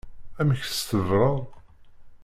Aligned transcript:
Amek 0.39 0.61
tṣebbreḍ? 0.65 1.37